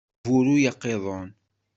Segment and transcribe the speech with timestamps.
[0.03, 1.29] Ur sburuy aqiḍun.